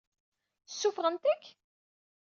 [0.71, 1.43] Ssuffɣent-k?